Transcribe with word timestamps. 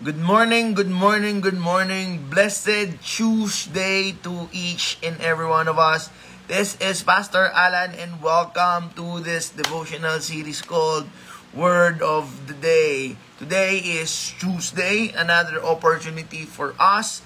Good 0.00 0.16
morning, 0.16 0.72
good 0.72 0.88
morning, 0.88 1.44
good 1.44 1.60
morning. 1.60 2.24
Blessed 2.32 3.04
Tuesday 3.04 4.16
to 4.24 4.48
each 4.48 4.96
and 5.04 5.20
every 5.20 5.44
one 5.44 5.68
of 5.68 5.76
us. 5.76 6.08
This 6.48 6.72
is 6.80 7.04
Pastor 7.04 7.52
Alan 7.52 7.92
and 7.92 8.16
welcome 8.24 8.96
to 8.96 9.20
this 9.20 9.52
devotional 9.52 10.16
series 10.24 10.64
called 10.64 11.04
Word 11.52 12.00
of 12.00 12.48
the 12.48 12.56
Day. 12.56 13.20
Today 13.36 13.76
is 13.76 14.32
Tuesday, 14.40 15.12
another 15.12 15.60
opportunity 15.60 16.48
for 16.48 16.72
us 16.80 17.20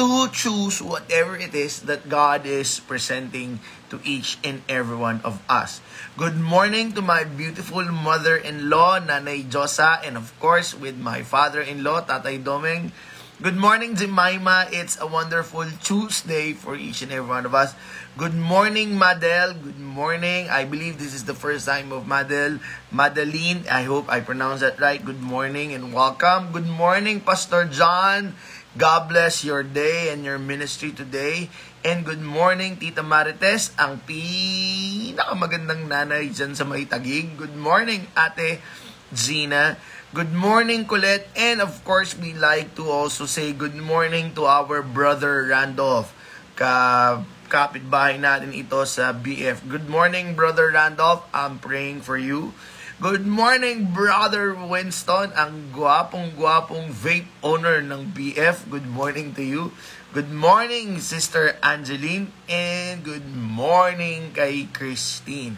to 0.00 0.32
choose 0.32 0.80
whatever 0.80 1.36
it 1.36 1.52
is 1.52 1.84
that 1.84 2.08
God 2.08 2.48
is 2.48 2.80
presenting 2.80 3.60
to 3.92 4.00
each 4.00 4.40
and 4.40 4.64
every 4.64 4.96
one 4.96 5.20
of 5.28 5.44
us. 5.44 5.84
Good 6.16 6.40
morning 6.40 6.96
to 6.96 7.04
my 7.04 7.28
beautiful 7.28 7.84
mother-in-law, 7.84 9.04
Nanay 9.04 9.52
Josa, 9.52 10.00
and 10.00 10.16
of 10.16 10.32
course 10.40 10.72
with 10.72 10.96
my 10.96 11.20
father-in-law, 11.20 12.08
Tatay 12.08 12.40
Domeng. 12.40 12.96
Good 13.44 13.60
morning, 13.60 13.92
Jemima. 13.92 14.72
It's 14.72 14.96
a 15.00 15.06
wonderful 15.06 15.68
Tuesday 15.84 16.56
for 16.56 16.76
each 16.76 17.04
and 17.04 17.12
every 17.12 17.28
one 17.28 17.44
of 17.44 17.52
us. 17.52 17.76
Good 18.16 18.36
morning, 18.36 18.96
Madel. 18.96 19.52
Good 19.52 19.80
morning. 19.80 20.48
I 20.48 20.64
believe 20.64 20.96
this 20.96 21.12
is 21.12 21.24
the 21.24 21.36
first 21.36 21.64
time 21.68 21.92
of 21.92 22.04
Madel. 22.04 22.60
Madeline, 22.88 23.68
I 23.68 23.84
hope 23.84 24.08
I 24.08 24.20
pronounced 24.20 24.60
that 24.64 24.80
right. 24.80 25.00
Good 25.00 25.20
morning 25.20 25.72
and 25.72 25.92
welcome. 25.92 26.52
Good 26.52 26.68
morning, 26.68 27.20
Pastor 27.20 27.64
John. 27.64 28.36
God 28.78 29.10
bless 29.10 29.42
your 29.42 29.66
day 29.66 30.14
and 30.14 30.22
your 30.22 30.38
ministry 30.38 30.94
today. 30.94 31.50
And 31.82 32.06
good 32.06 32.22
morning, 32.22 32.78
Tita 32.78 33.02
Marites, 33.02 33.74
ang 33.74 33.98
pinakamagandang 34.06 35.90
nanay 35.90 36.30
dyan 36.30 36.54
sa 36.54 36.62
may 36.62 36.86
tagig. 36.86 37.34
Good 37.34 37.58
morning, 37.58 38.06
Ate 38.14 38.62
Gina. 39.10 39.74
Good 40.14 40.30
morning, 40.30 40.86
Colette. 40.86 41.26
And 41.34 41.58
of 41.58 41.82
course, 41.82 42.14
we 42.14 42.30
like 42.30 42.78
to 42.78 42.86
also 42.86 43.26
say 43.26 43.50
good 43.50 43.74
morning 43.74 44.38
to 44.38 44.46
our 44.46 44.86
brother 44.86 45.50
Randolph. 45.50 46.14
Ka 46.54 47.26
kapitbahay 47.50 48.22
natin 48.22 48.54
ito 48.54 48.86
sa 48.86 49.10
BF. 49.10 49.66
Good 49.66 49.90
morning, 49.90 50.38
brother 50.38 50.70
Randolph. 50.70 51.26
I'm 51.34 51.58
praying 51.58 52.06
for 52.06 52.14
you. 52.14 52.54
Good 53.00 53.24
morning, 53.24 53.96
Brother 53.96 54.52
Winston, 54.52 55.32
ang 55.32 55.72
gwapong-gwapong 55.72 56.92
vape 56.92 57.32
owner 57.40 57.80
ng 57.80 58.12
BF. 58.12 58.68
Good 58.68 58.84
morning 58.92 59.32
to 59.32 59.40
you. 59.40 59.72
Good 60.12 60.28
morning, 60.28 61.00
Sister 61.00 61.56
Angeline, 61.64 62.28
and 62.44 63.00
good 63.00 63.24
morning 63.32 64.36
kay 64.36 64.68
Christine. 64.68 65.56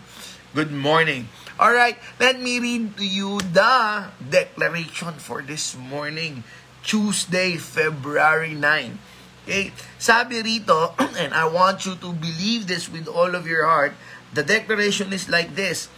Good 0.54 0.70
morning. 0.70 1.34
All 1.58 1.74
right, 1.74 1.98
let 2.22 2.38
me 2.38 2.62
read 2.62 2.94
to 3.02 3.06
you 3.10 3.42
the 3.42 4.14
declaration 4.22 5.18
for 5.18 5.42
this 5.42 5.74
morning, 5.74 6.46
Tuesday, 6.86 7.58
February 7.58 8.54
9. 8.54 9.02
Okay? 9.50 9.74
Sabi 9.98 10.46
rito, 10.46 10.94
and 11.18 11.34
I 11.34 11.50
want 11.50 11.90
you 11.90 11.98
to 12.06 12.14
believe 12.14 12.70
this 12.70 12.86
with 12.86 13.10
all 13.10 13.34
of 13.34 13.50
your 13.50 13.66
heart, 13.66 13.98
the 14.31 14.47
declaration 14.47 15.10
is 15.10 15.26
like 15.26 15.58
this, 15.58 15.91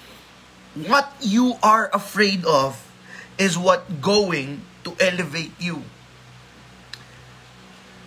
what 0.75 1.15
you 1.21 1.55
are 1.62 1.89
afraid 1.95 2.45
of 2.45 2.79
is 3.39 3.59
what 3.59 4.03
going 4.03 4.62
to 4.83 4.95
elevate 4.99 5.55
you. 5.59 5.83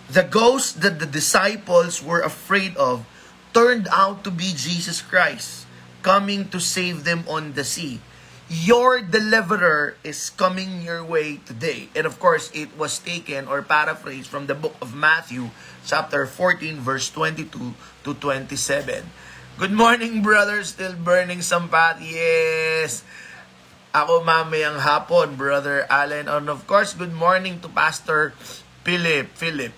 The 0.08 0.24
ghost 0.24 0.80
that 0.80 1.00
the 1.00 1.08
disciples 1.08 2.00
were 2.00 2.20
afraid 2.20 2.76
of 2.76 3.04
turned 3.52 3.88
out 3.92 4.24
to 4.24 4.30
be 4.30 4.52
Jesus 4.56 5.00
Christ 5.00 5.64
coming 6.02 6.48
to 6.48 6.60
save 6.60 7.04
them 7.04 7.24
on 7.28 7.52
the 7.52 7.64
sea. 7.64 8.00
Your 8.48 9.04
deliverer 9.04 10.00
is 10.00 10.30
coming 10.32 10.80
your 10.80 11.04
way 11.04 11.36
today. 11.44 11.92
And 11.92 12.08
of 12.08 12.16
course, 12.16 12.48
it 12.56 12.72
was 12.80 12.96
taken 12.96 13.44
or 13.44 13.60
paraphrased 13.60 14.28
from 14.28 14.48
the 14.48 14.56
book 14.56 14.72
of 14.80 14.96
Matthew, 14.96 15.52
chapter 15.84 16.24
14, 16.24 16.80
verse 16.80 17.10
22 17.12 17.74
to 18.04 18.14
27. 18.14 19.04
Good 19.58 19.74
morning, 19.74 20.22
brother. 20.22 20.62
Still 20.62 20.94
burning 20.94 21.42
some 21.42 21.66
pot. 21.66 21.98
Yes. 21.98 23.02
Ako 23.90 24.22
mamayang 24.22 24.78
hapon, 24.78 25.34
brother 25.34 25.82
Allen. 25.90 26.30
And 26.30 26.46
of 26.46 26.62
course, 26.70 26.94
good 26.94 27.10
morning 27.10 27.58
to 27.66 27.68
Pastor 27.68 28.38
Philip. 28.86 29.34
Philip. 29.34 29.74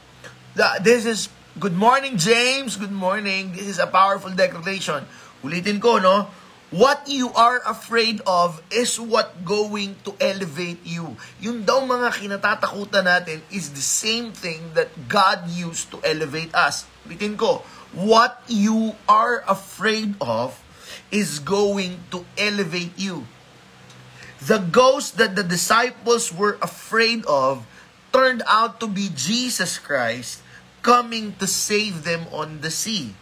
This 0.85 1.09
is, 1.09 1.33
good 1.57 1.73
morning, 1.73 2.21
James. 2.21 2.77
Good 2.77 2.93
morning. 2.93 3.57
This 3.57 3.73
is 3.73 3.81
a 3.81 3.89
powerful 3.89 4.37
declaration. 4.37 5.09
Ulitin 5.41 5.81
ko, 5.81 5.97
no? 5.97 6.29
What 6.69 7.09
you 7.09 7.33
are 7.33 7.65
afraid 7.65 8.21
of 8.29 8.61
is 8.69 9.01
what 9.01 9.49
going 9.49 9.97
to 10.05 10.13
elevate 10.21 10.85
you. 10.85 11.17
Yung 11.41 11.65
daw 11.65 11.81
mga 11.89 12.21
kinatatakutan 12.21 13.09
natin 13.09 13.41
is 13.49 13.73
the 13.73 13.81
same 13.81 14.37
thing 14.37 14.77
that 14.77 14.93
God 15.09 15.49
used 15.49 15.89
to 15.97 16.05
elevate 16.05 16.53
us. 16.53 16.85
Ulitin 17.09 17.41
ko, 17.41 17.65
what 17.93 18.43
you 18.47 18.95
are 19.09 19.43
afraid 19.47 20.15
of 20.21 20.63
is 21.11 21.39
going 21.39 21.99
to 22.11 22.25
elevate 22.39 22.95
you. 22.97 23.27
The 24.41 24.59
ghost 24.59 25.19
that 25.19 25.37
the 25.37 25.43
disciples 25.43 26.33
were 26.33 26.57
afraid 26.63 27.27
of 27.27 27.67
turned 28.13 28.43
out 28.47 28.81
to 28.81 28.87
be 28.87 29.11
Jesus 29.15 29.79
Christ 29.79 30.43
coming 30.83 31.37
to 31.37 31.47
save 31.47 32.05
them 32.05 32.27
on 32.33 32.63
the 32.63 32.71
sea. 32.71 33.15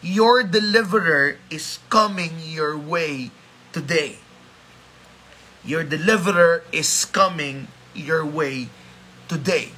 Your 0.00 0.42
deliverer 0.42 1.38
is 1.50 1.78
coming 1.90 2.38
your 2.40 2.78
way 2.78 3.30
today. 3.72 4.18
Your 5.66 5.82
deliverer 5.82 6.62
is 6.70 7.04
coming 7.04 7.68
your 7.92 8.24
way 8.24 8.70
today. 9.28 9.74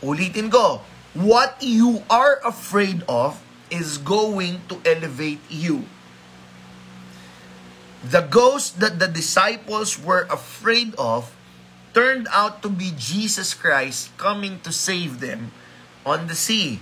Ulitin 0.00 0.46
ko, 0.46 0.86
what 1.12 1.58
you 1.58 2.06
are 2.08 2.38
afraid 2.46 3.02
of 3.10 3.42
is 3.70 3.98
going 3.98 4.60
to 4.68 4.80
elevate 4.84 5.42
you. 5.48 5.84
The 8.04 8.22
ghost 8.22 8.80
that 8.80 8.98
the 8.98 9.08
disciples 9.08 9.98
were 9.98 10.26
afraid 10.30 10.94
of 10.96 11.34
turned 11.92 12.28
out 12.30 12.62
to 12.62 12.68
be 12.68 12.94
Jesus 12.96 13.54
Christ 13.54 14.14
coming 14.16 14.60
to 14.62 14.70
save 14.70 15.18
them 15.18 15.50
on 16.06 16.26
the 16.28 16.38
sea. 16.38 16.80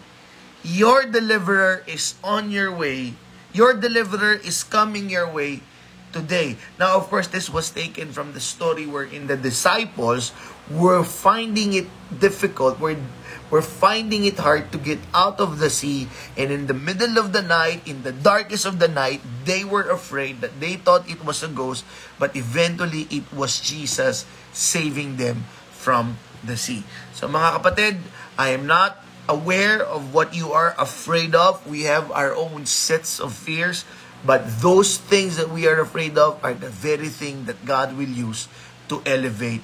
Your 0.62 1.06
deliverer 1.06 1.82
is 1.86 2.14
on 2.22 2.50
your 2.50 2.74
way. 2.74 3.14
Your 3.52 3.72
deliverer 3.72 4.36
is 4.36 4.62
coming 4.62 5.08
your 5.08 5.30
way 5.30 5.62
today. 6.12 6.56
Now, 6.78 6.96
of 6.96 7.08
course, 7.08 7.28
this 7.28 7.50
was 7.50 7.70
taken 7.70 8.12
from 8.12 8.32
the 8.32 8.40
story 8.40 8.86
wherein 8.86 9.26
the 9.26 9.36
disciples 9.36 10.32
were 10.70 11.04
finding 11.04 11.74
it 11.74 11.86
difficult, 12.10 12.80
were 12.80 12.96
were 13.50 13.62
finding 13.62 14.24
it 14.26 14.38
hard 14.38 14.72
to 14.72 14.78
get 14.78 14.98
out 15.14 15.38
of 15.38 15.58
the 15.58 15.70
sea. 15.70 16.08
And 16.36 16.50
in 16.50 16.66
the 16.66 16.74
middle 16.74 17.18
of 17.18 17.32
the 17.32 17.42
night, 17.42 17.86
in 17.86 18.02
the 18.02 18.10
darkest 18.10 18.66
of 18.66 18.78
the 18.78 18.88
night, 18.88 19.22
they 19.44 19.62
were 19.62 19.86
afraid 19.86 20.40
that 20.40 20.58
they 20.58 20.74
thought 20.74 21.08
it 21.08 21.24
was 21.24 21.42
a 21.42 21.48
ghost, 21.48 21.84
but 22.18 22.34
eventually 22.34 23.06
it 23.10 23.24
was 23.30 23.60
Jesus 23.60 24.26
saving 24.52 25.16
them 25.16 25.46
from 25.70 26.18
the 26.42 26.56
sea. 26.56 26.82
So 27.14 27.28
mga 27.28 27.62
kapatid, 27.62 28.02
I 28.38 28.50
am 28.50 28.66
not 28.66 29.02
aware 29.28 29.82
of 29.82 30.14
what 30.14 30.34
you 30.34 30.52
are 30.52 30.74
afraid 30.78 31.34
of. 31.34 31.62
We 31.66 31.82
have 31.90 32.10
our 32.10 32.34
own 32.34 32.66
sets 32.66 33.18
of 33.18 33.34
fears, 33.34 33.84
but 34.24 34.62
those 34.62 34.96
things 34.96 35.36
that 35.36 35.50
we 35.50 35.66
are 35.66 35.80
afraid 35.80 36.16
of 36.16 36.40
are 36.40 36.54
the 36.54 36.70
very 36.70 37.10
thing 37.10 37.44
that 37.50 37.66
God 37.66 37.98
will 37.98 38.08
use 38.08 38.48
to 38.88 39.02
elevate 39.04 39.62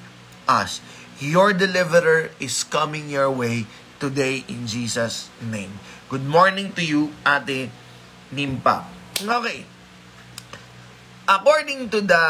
us. 0.49 0.83
Your 1.23 1.55
deliverer 1.55 2.35
is 2.43 2.67
coming 2.67 3.09
your 3.09 3.31
way 3.31 3.71
today 4.03 4.43
in 4.51 4.67
Jesus' 4.67 5.31
name. 5.39 5.79
Good 6.11 6.27
morning 6.27 6.75
to 6.75 6.83
you, 6.83 7.15
Ate 7.23 7.71
Nimpa. 8.35 8.85
Okay. 9.23 9.63
According 11.31 11.89
to 11.95 12.03
the 12.03 12.25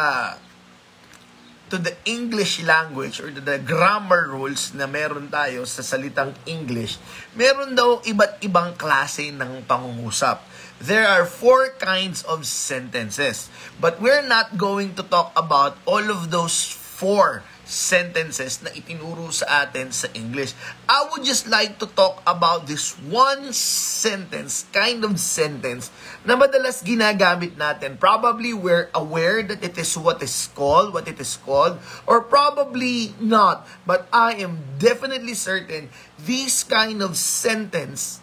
to 1.72 1.80
the 1.80 1.96
English 2.04 2.60
language 2.68 3.16
or 3.16 3.32
to 3.32 3.40
the 3.40 3.56
grammar 3.56 4.28
rules 4.28 4.76
na 4.76 4.84
meron 4.84 5.32
tayo 5.32 5.64
sa 5.64 5.80
salitang 5.80 6.36
English, 6.44 7.00
meron 7.32 7.72
daw 7.72 8.04
iba't 8.04 8.44
ibang 8.44 8.76
klase 8.76 9.32
ng 9.32 9.64
pangungusap. 9.64 10.44
There 10.82 11.06
are 11.06 11.30
four 11.30 11.78
kinds 11.78 12.26
of 12.26 12.42
sentences. 12.42 13.46
But 13.78 14.02
we're 14.02 14.26
not 14.26 14.58
going 14.58 14.98
to 14.98 15.06
talk 15.06 15.30
about 15.38 15.78
all 15.86 16.10
of 16.10 16.34
those 16.34 16.66
four 16.74 17.46
sentences 17.62 18.58
na 18.66 18.74
itinuro 18.74 19.30
sa 19.30 19.62
atin 19.62 19.94
sa 19.94 20.10
English. 20.10 20.58
I 20.90 21.06
would 21.06 21.22
just 21.22 21.46
like 21.46 21.78
to 21.78 21.86
talk 21.86 22.18
about 22.26 22.66
this 22.66 22.98
one 22.98 23.54
sentence, 23.54 24.66
kind 24.74 25.06
of 25.06 25.22
sentence, 25.22 25.94
na 26.26 26.34
madalas 26.34 26.82
ginagamit 26.82 27.54
natin. 27.54 27.94
Probably 27.94 28.50
we're 28.50 28.90
aware 28.90 29.38
that 29.46 29.62
it 29.62 29.78
is 29.78 29.94
what 29.94 30.18
is 30.18 30.50
called, 30.50 30.90
what 30.90 31.06
it 31.06 31.22
is 31.22 31.38
called, 31.38 31.78
or 32.10 32.26
probably 32.26 33.14
not. 33.22 33.70
But 33.86 34.10
I 34.10 34.34
am 34.42 34.82
definitely 34.82 35.38
certain 35.38 35.94
this 36.18 36.66
kind 36.66 37.06
of 37.06 37.14
sentence 37.14 38.18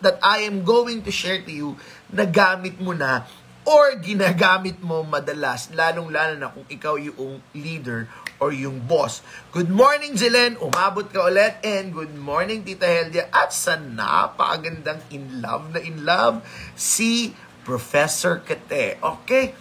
that 0.00 0.20
I 0.20 0.44
am 0.44 0.64
going 0.64 1.04
to 1.04 1.12
share 1.12 1.40
to 1.40 1.52
you, 1.52 1.76
nagamit 2.12 2.80
mo 2.80 2.92
na 2.92 3.24
or 3.68 3.94
ginagamit 4.00 4.80
mo 4.80 5.04
madalas, 5.04 5.68
lalong-lalo 5.70 6.34
na 6.40 6.48
kung 6.50 6.66
ikaw 6.66 6.96
yung 6.96 7.44
leader 7.52 8.08
or 8.40 8.56
yung 8.56 8.80
boss. 8.88 9.20
Good 9.52 9.68
morning, 9.68 10.16
Jelen. 10.16 10.56
Umabot 10.56 11.06
ka 11.12 11.28
ulit. 11.28 11.60
And 11.60 11.92
good 11.92 12.16
morning, 12.16 12.64
Tita 12.64 12.88
Heldia. 12.88 13.28
At 13.28 13.52
sa 13.52 13.76
napakagandang 13.76 15.04
in 15.12 15.44
love 15.44 15.76
na 15.76 15.80
in 15.84 16.08
love, 16.08 16.40
si 16.72 17.36
Professor 17.62 18.40
Kate. 18.40 18.96
Okay? 18.98 19.52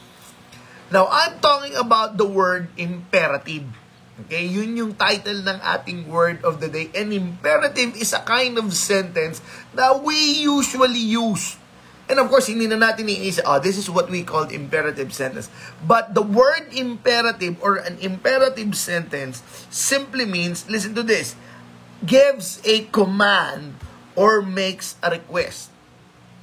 Now, 0.89 1.05
I'm 1.11 1.37
talking 1.43 1.75
about 1.75 2.17
the 2.17 2.25
word 2.25 2.71
imperative. 2.79 3.67
Okay, 4.25 4.43
yun 4.51 4.75
yung 4.75 4.93
title 4.99 5.39
ng 5.47 5.59
ating 5.63 6.11
word 6.11 6.43
of 6.43 6.59
the 6.59 6.67
day. 6.67 6.91
An 6.91 7.15
imperative 7.15 7.95
is 7.95 8.11
a 8.11 8.19
kind 8.19 8.59
of 8.59 8.73
sentence 8.75 9.39
that 9.71 10.03
we 10.03 10.43
usually 10.43 10.99
use 10.99 11.55
And 12.09 12.17
of 12.17 12.33
course, 12.33 12.49
hindi 12.49 12.65
na 12.65 12.81
natin 12.81 13.05
iisip, 13.05 13.45
oh, 13.45 13.61
this 13.61 13.77
is 13.77 13.85
what 13.85 14.09
we 14.09 14.25
call 14.25 14.49
imperative 14.49 15.13
sentence. 15.13 15.45
But 15.85 16.17
the 16.17 16.25
word 16.25 16.73
imperative 16.73 17.61
or 17.61 17.77
an 17.77 18.01
imperative 18.01 18.73
sentence 18.73 19.45
simply 19.69 20.25
means, 20.25 20.65
listen 20.65 20.97
to 20.97 21.05
this, 21.05 21.37
gives 22.01 22.65
a 22.65 22.89
command 22.89 23.77
or 24.17 24.41
makes 24.41 24.97
a 25.05 25.13
request. 25.13 25.69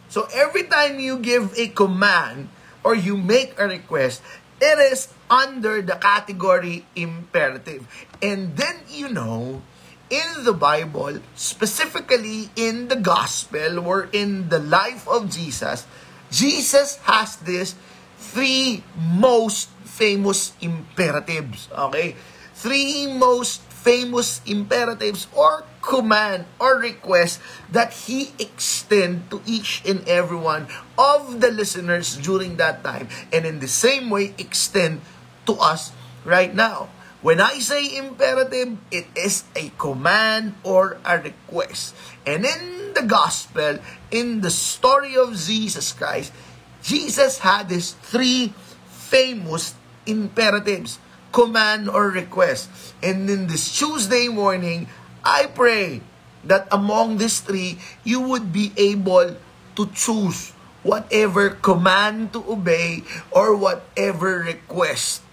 So 0.07 0.31
every 0.31 0.71
time 0.71 1.03
you 1.03 1.19
give 1.19 1.51
a 1.59 1.67
command 1.75 2.47
or 2.87 2.95
you 2.95 3.19
make 3.19 3.59
a 3.59 3.67
request, 3.67 4.23
it 4.61 4.79
is 4.93 5.09
under 5.29 5.83
the 5.83 5.97
category 5.97 6.87
imperative. 6.95 7.87
And 8.23 8.57
then 8.57 8.77
you 8.89 9.09
know, 9.09 9.63
in 10.11 10.45
the 10.45 10.53
Bible, 10.55 11.21
specifically 11.35 12.51
in 12.57 12.89
the 12.89 12.97
gospel 12.97 13.81
or 13.81 14.09
in 14.13 14.49
the 14.49 14.59
life 14.59 15.07
of 15.09 15.31
Jesus, 15.31 15.87
Jesus 16.31 16.97
has 17.05 17.37
this 17.37 17.75
three 18.19 18.83
most 18.97 19.69
famous 19.85 20.53
imperatives. 20.61 21.69
Okay? 21.73 22.17
Three 22.55 23.07
most 23.13 23.61
famous 23.63 24.41
imperatives 24.47 25.27
or 25.35 25.65
command 25.87 26.45
or 26.59 26.83
request 26.83 27.39
that 27.71 27.95
he 28.11 28.35
extend 28.43 29.31
to 29.31 29.41
each 29.47 29.81
and 29.87 30.03
every 30.11 30.37
one 30.37 30.67
of 30.99 31.41
the 31.41 31.49
listeners 31.55 32.19
during 32.19 32.59
that 32.59 32.83
time 32.83 33.07
and 33.33 33.47
in 33.47 33.63
the 33.63 33.71
same 33.71 34.11
way 34.11 34.35
extend 34.37 35.01
to 35.47 35.55
us 35.63 35.95
right 36.27 36.51
now. 36.51 36.91
When 37.23 37.41
I 37.41 37.63
say 37.63 37.97
imperative, 37.97 38.77
it 38.91 39.07
is 39.15 39.47
a 39.55 39.71
command 39.79 40.55
or 40.63 40.99
a 41.07 41.19
request. 41.19 41.95
And 42.27 42.45
in 42.45 42.93
the 42.95 43.03
gospel, 43.07 43.79
in 44.11 44.43
the 44.43 44.51
story 44.51 45.17
of 45.17 45.35
Jesus 45.35 45.95
Christ, 45.95 46.35
Jesus 46.83 47.39
had 47.39 47.71
these 47.71 47.95
three 48.03 48.53
famous 48.91 49.75
imperatives, 50.05 50.99
command 51.33 51.89
or 51.91 52.11
request. 52.11 52.71
And 53.03 53.29
in 53.31 53.47
this 53.47 53.75
Tuesday 53.75 54.29
morning, 54.29 54.87
I 55.27 55.51
pray 55.51 56.07
that 56.47 56.71
among 56.71 57.19
these 57.19 57.43
three, 57.43 57.83
you 58.07 58.23
would 58.23 58.55
be 58.55 58.71
able 58.79 59.35
to 59.75 59.83
choose 59.91 60.55
whatever 60.87 61.51
command 61.51 62.31
to 62.39 62.47
obey 62.47 63.03
or 63.35 63.59
whatever 63.59 64.47
request 64.47 65.27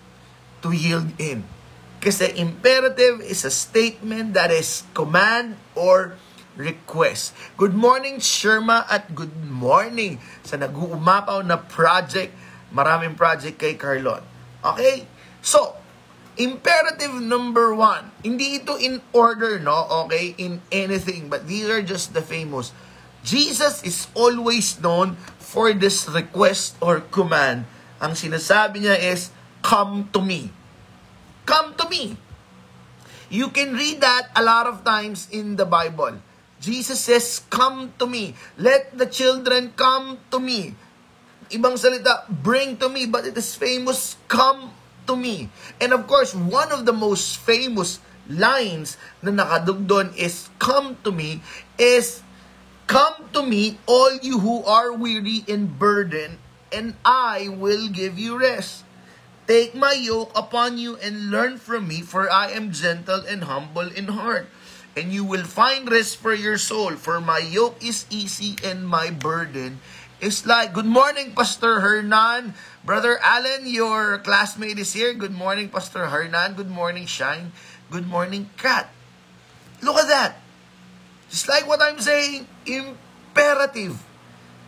to 0.65 0.73
yield 0.73 1.13
in. 1.21 1.45
Kasi 2.01 2.33
imperative 2.33 3.21
is 3.21 3.45
a 3.45 3.53
statement 3.53 4.33
that 4.33 4.49
is 4.49 4.81
command 4.97 5.61
or 5.77 6.17
request. 6.57 7.37
Good 7.53 7.77
morning, 7.77 8.17
Sherma, 8.17 8.89
at 8.89 9.13
good 9.13 9.45
morning 9.45 10.17
sa 10.41 10.57
nag-uumapaw 10.57 11.45
na 11.45 11.61
project. 11.61 12.33
Maraming 12.73 13.13
project 13.13 13.61
kay 13.61 13.77
Carlon. 13.77 14.25
Okay? 14.65 15.05
So, 15.45 15.77
imperative 16.37 17.13
number 17.21 17.73
one. 17.73 18.11
Hindi 18.23 18.61
ito 18.61 18.77
in 18.77 19.01
order, 19.13 19.59
no? 19.59 20.05
Okay? 20.05 20.33
In 20.37 20.61
anything. 20.71 21.29
But 21.29 21.47
these 21.47 21.69
are 21.69 21.81
just 21.81 22.13
the 22.13 22.21
famous. 22.21 22.73
Jesus 23.23 23.83
is 23.83 24.07
always 24.13 24.81
known 24.81 25.15
for 25.39 25.71
this 25.71 26.09
request 26.09 26.75
or 26.81 27.05
command. 27.13 27.65
Ang 28.03 28.19
sinasabi 28.19 28.83
niya 28.83 28.99
is, 28.99 29.31
come 29.63 30.11
to 30.11 30.19
me. 30.19 30.51
Come 31.47 31.75
to 31.79 31.87
me. 31.87 32.19
You 33.31 33.49
can 33.49 33.73
read 33.73 34.03
that 34.03 34.29
a 34.35 34.43
lot 34.43 34.67
of 34.67 34.83
times 34.83 35.31
in 35.31 35.55
the 35.55 35.65
Bible. 35.65 36.19
Jesus 36.59 36.99
says, 36.99 37.43
come 37.49 37.91
to 37.99 38.05
me. 38.05 38.35
Let 38.59 38.95
the 38.97 39.07
children 39.07 39.73
come 39.75 40.19
to 40.31 40.39
me. 40.39 40.75
Ibang 41.51 41.75
salita, 41.79 42.27
bring 42.27 42.77
to 42.77 42.87
me. 42.87 43.07
But 43.07 43.27
it 43.27 43.35
is 43.35 43.55
famous, 43.55 44.15
come 44.27 44.71
to 45.07 45.15
me. 45.15 45.49
And 45.81 45.93
of 45.93 46.07
course, 46.07 46.33
one 46.35 46.71
of 46.71 46.85
the 46.85 46.93
most 46.93 47.37
famous 47.37 47.99
lines 48.29 48.97
na 49.21 49.31
nakadugdon 49.31 50.15
is, 50.15 50.49
come 50.59 50.95
to 51.03 51.11
me, 51.11 51.43
is, 51.77 52.23
come 52.87 53.29
to 53.33 53.43
me, 53.43 53.77
all 53.85 54.15
you 54.23 54.39
who 54.39 54.63
are 54.63 54.93
weary 54.93 55.43
and 55.47 55.77
burdened, 55.77 56.39
and 56.71 56.95
I 57.05 57.49
will 57.51 57.89
give 57.89 58.17
you 58.17 58.39
rest. 58.39 58.83
Take 59.43 59.75
my 59.75 59.91
yoke 59.91 60.31
upon 60.39 60.79
you 60.79 60.95
and 61.03 61.29
learn 61.29 61.59
from 61.59 61.91
me, 61.91 61.99
for 61.99 62.31
I 62.31 62.55
am 62.55 62.71
gentle 62.71 63.27
and 63.27 63.43
humble 63.43 63.91
in 63.91 64.07
heart. 64.07 64.47
And 64.95 65.11
you 65.11 65.25
will 65.25 65.43
find 65.43 65.89
rest 65.89 66.21
for 66.21 66.31
your 66.31 66.55
soul, 66.55 66.95
for 66.95 67.19
my 67.19 67.43
yoke 67.43 67.81
is 67.83 68.05
easy 68.13 68.55
and 68.63 68.87
my 68.87 69.09
burden 69.09 69.81
is 70.23 70.47
like, 70.47 70.73
Good 70.73 70.87
morning, 70.87 71.35
Pastor 71.35 71.83
Hernan. 71.83 72.55
Brother 72.83 73.19
Alan, 73.21 73.67
your 73.67 74.19
classmate 74.19 74.79
is 74.79 74.93
here. 74.93 75.13
Good 75.13 75.35
morning, 75.35 75.69
Pastor 75.69 76.07
Hernan. 76.07 76.55
Good 76.55 76.71
morning, 76.71 77.05
Shine. 77.05 77.51
Good 77.91 78.07
morning, 78.07 78.49
Kat. 78.57 78.89
Look 79.83 79.99
at 79.99 80.07
that. 80.07 80.39
Just 81.29 81.47
like 81.47 81.67
what 81.67 81.81
I'm 81.81 81.99
saying, 81.99 82.47
imperative. 82.65 83.99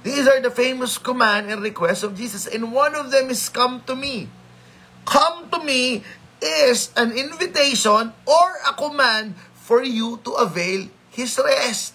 These 0.03 0.27
are 0.27 0.39
the 0.43 0.51
famous 0.51 0.99
command 0.99 1.49
and 1.49 1.63
request 1.63 2.03
of 2.03 2.15
Jesus. 2.15 2.45
And 2.45 2.71
one 2.75 2.93
of 2.93 3.09
them 3.09 3.31
is 3.31 3.49
come 3.49 3.81
to 3.87 3.95
me 3.95 4.29
come 5.05 5.47
to 5.53 5.61
me 5.63 6.03
is 6.41 6.91
an 6.97 7.13
invitation 7.13 8.11
or 8.25 8.47
a 8.67 8.73
command 8.73 9.37
for 9.53 9.81
you 9.85 10.19
to 10.25 10.33
avail 10.41 10.89
His 11.13 11.39
rest. 11.39 11.93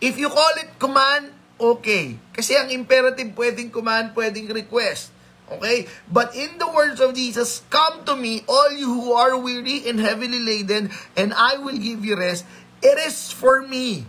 If 0.00 0.16
you 0.16 0.30
call 0.30 0.54
it 0.56 0.78
command, 0.78 1.34
okay. 1.58 2.16
Kasi 2.32 2.54
ang 2.54 2.70
imperative 2.70 3.34
pwedeng 3.34 3.70
command, 3.70 4.14
pwedeng 4.14 4.48
request. 4.50 5.10
Okay? 5.48 5.90
But 6.08 6.32
in 6.38 6.56
the 6.56 6.70
words 6.70 7.02
of 7.02 7.12
Jesus, 7.12 7.66
Come 7.68 8.06
to 8.08 8.14
me, 8.16 8.46
all 8.48 8.72
you 8.72 8.88
who 8.88 9.12
are 9.12 9.36
weary 9.36 9.84
and 9.90 10.00
heavily 10.00 10.40
laden, 10.40 10.94
and 11.18 11.34
I 11.34 11.58
will 11.58 11.76
give 11.76 12.04
you 12.04 12.16
rest. 12.16 12.46
It 12.80 12.96
is 13.02 13.34
for 13.34 13.60
me. 13.64 14.06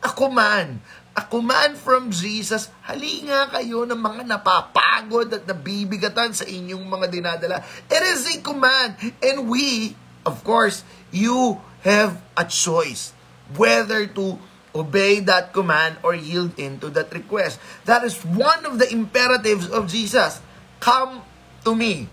A 0.00 0.08
command 0.08 0.80
a 1.20 1.26
command 1.26 1.74
from 1.74 2.08
Jesus, 2.14 2.70
halinga 2.86 3.50
kayo 3.50 3.82
ng 3.82 3.98
mga 3.98 4.22
napapagod 4.30 5.28
at 5.34 5.44
nabibigatan 5.44 6.30
sa 6.30 6.46
inyong 6.46 6.86
mga 6.86 7.06
dinadala. 7.10 7.60
It 7.90 8.02
is 8.14 8.30
a 8.30 8.36
command. 8.40 8.94
And 9.18 9.50
we, 9.50 9.98
of 10.22 10.40
course, 10.46 10.86
you 11.10 11.58
have 11.82 12.16
a 12.38 12.46
choice 12.46 13.10
whether 13.58 14.06
to 14.16 14.38
obey 14.74 15.20
that 15.20 15.52
command 15.52 15.98
or 16.02 16.14
yield 16.14 16.58
into 16.58 16.90
that 16.90 17.12
request. 17.12 17.58
That 17.84 18.04
is 18.04 18.18
one 18.22 18.66
of 18.66 18.78
the 18.78 18.90
imperatives 18.90 19.68
of 19.70 19.90
Jesus. 19.90 20.40
Come 20.78 21.22
to 21.64 21.74
me. 21.74 22.08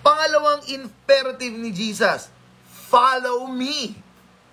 Pangalawang 0.00 0.64
imperative 0.72 1.52
ni 1.52 1.70
Jesus, 1.76 2.32
follow 2.64 3.46
me. 3.52 4.00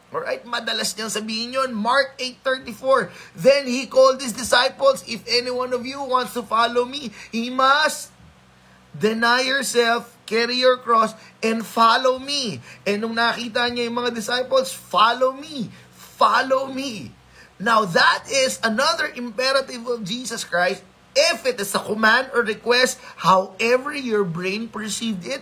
Alright, 0.07 0.43
madalas 0.47 0.95
niyang 0.95 1.11
sabihin 1.11 1.55
yun. 1.55 1.71
Mark 1.75 2.15
8.34, 2.19 3.11
Then 3.35 3.67
he 3.67 3.87
called 3.87 4.23
his 4.23 4.31
disciples, 4.31 5.03
If 5.07 5.23
any 5.27 5.51
one 5.51 5.75
of 5.75 5.83
you 5.83 5.99
wants 5.99 6.35
to 6.35 6.43
follow 6.43 6.87
me, 6.87 7.11
he 7.31 7.51
must 7.51 8.11
deny 8.95 9.43
yourself, 9.43 10.15
carry 10.23 10.63
your 10.63 10.79
cross, 10.79 11.11
and 11.43 11.63
follow 11.63 12.19
me. 12.19 12.63
And 12.87 13.03
nung 13.03 13.19
nakita 13.19 13.67
niya 13.67 13.91
yung 13.91 13.99
mga 13.99 14.15
disciples, 14.15 14.71
follow 14.71 15.35
me, 15.35 15.67
follow 15.91 16.71
me. 16.71 17.11
Now 17.57 17.85
that 17.85 18.29
is 18.29 18.61
another 18.61 19.09
imperative 19.09 19.87
of 19.87 20.05
Jesus 20.05 20.43
Christ. 20.43 20.83
If 21.17 21.49
it 21.49 21.57
is 21.57 21.73
a 21.73 21.81
command 21.81 22.29
or 22.33 22.45
request, 22.45 23.01
however 23.17 23.89
your 23.89 24.21
brain 24.23 24.69
perceived 24.69 25.25
it, 25.25 25.41